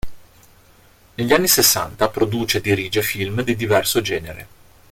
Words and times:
Negli 1.13 1.31
anni 1.31 1.47
sessanta 1.47 2.09
produce 2.09 2.57
e 2.57 2.61
dirige 2.61 3.03
film 3.03 3.43
di 3.43 3.55
diverso 3.55 4.01
genere. 4.01 4.47